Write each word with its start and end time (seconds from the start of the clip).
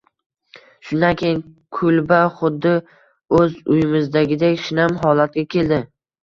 Shundan 0.91 1.17
keyin 1.21 1.41
kulba 1.79 2.21
xuddi 2.39 2.71
o`z 3.41 3.45
uyimizdagidek 3.75 4.65
shinam 4.65 4.97
holatga 5.05 5.47
keldi 5.57 5.81